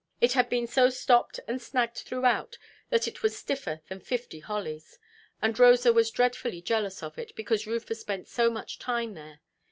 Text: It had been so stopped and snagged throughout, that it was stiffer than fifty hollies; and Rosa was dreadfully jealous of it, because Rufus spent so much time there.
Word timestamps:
It 0.19 0.33
had 0.33 0.49
been 0.49 0.65
so 0.65 0.89
stopped 0.89 1.39
and 1.47 1.61
snagged 1.61 1.97
throughout, 1.97 2.57
that 2.89 3.07
it 3.07 3.21
was 3.21 3.37
stiffer 3.37 3.81
than 3.87 3.99
fifty 3.99 4.39
hollies; 4.39 4.97
and 5.43 5.59
Rosa 5.59 5.93
was 5.93 6.09
dreadfully 6.09 6.59
jealous 6.59 7.03
of 7.03 7.19
it, 7.19 7.35
because 7.35 7.67
Rufus 7.67 8.01
spent 8.01 8.27
so 8.27 8.49
much 8.49 8.79
time 8.79 9.13
there. 9.13 9.41